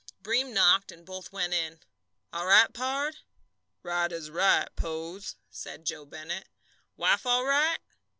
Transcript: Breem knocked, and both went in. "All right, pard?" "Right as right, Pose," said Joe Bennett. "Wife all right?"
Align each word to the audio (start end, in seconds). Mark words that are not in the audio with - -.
Breem 0.23 0.51
knocked, 0.51 0.91
and 0.91 1.05
both 1.05 1.31
went 1.31 1.53
in. 1.53 1.79
"All 2.33 2.47
right, 2.47 2.73
pard?" 2.73 3.17
"Right 3.83 4.11
as 4.11 4.31
right, 4.31 4.67
Pose," 4.75 5.35
said 5.51 5.85
Joe 5.85 6.05
Bennett. 6.05 6.47
"Wife 6.97 7.27
all 7.27 7.45
right?" 7.45 7.77